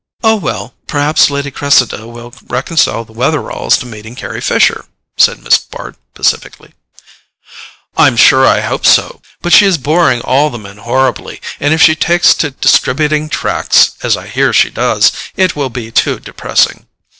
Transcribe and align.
"Oh, 0.23 0.35
well, 0.37 0.73
perhaps 0.87 1.29
Lady 1.29 1.51
Cressida 1.51 2.07
will 2.07 2.33
reconcile 2.47 3.05
the 3.05 3.13
Wetheralls 3.13 3.77
to 3.77 3.85
meeting 3.85 4.15
Carry 4.15 4.41
Fisher," 4.41 4.85
said 5.15 5.37
Miss 5.37 5.59
Bart 5.59 5.95
pacifically. 6.15 6.73
"I'm 7.95 8.17
sure 8.17 8.47
I 8.47 8.61
hope 8.61 8.83
so! 8.87 9.21
But 9.43 9.53
she 9.53 9.67
is 9.67 9.77
boring 9.77 10.21
all 10.21 10.49
the 10.49 10.57
men 10.57 10.77
horribly, 10.77 11.39
and 11.59 11.71
if 11.71 11.83
she 11.83 11.93
takes 11.93 12.33
to 12.33 12.49
distributing 12.49 13.29
tracts, 13.29 13.91
as 14.01 14.17
I 14.17 14.25
hear 14.25 14.51
she 14.53 14.71
does, 14.71 15.11
it 15.35 15.55
will 15.55 15.69
be 15.69 15.91
too 15.91 16.19
depressing. 16.19 16.87